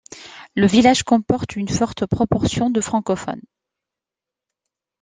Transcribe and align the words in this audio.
Le 0.55 0.65
village 0.65 1.03
comporte 1.03 1.55
une 1.55 1.67
forte 1.69 2.07
proportion 2.07 2.71
de 2.71 2.81
francophones. 2.81 3.43